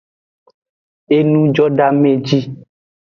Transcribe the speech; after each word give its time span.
Enujodeameji. 1.17 2.39